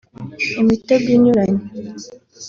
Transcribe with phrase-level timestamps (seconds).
[0.61, 1.63] imitego inyuranye